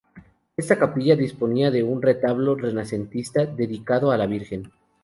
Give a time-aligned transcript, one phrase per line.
[0.57, 4.71] Esta capilla disponía de un retablo renacentista dedicado a la Virgen.